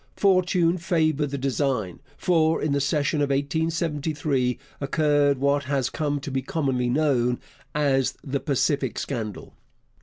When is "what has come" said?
5.37-6.19